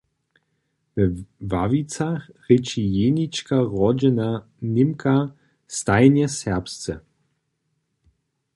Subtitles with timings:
[0.95, 1.03] We
[1.49, 4.29] Wawicach rěči jenička rodźena
[4.75, 5.15] Němka
[5.77, 6.93] stajnje serbsce.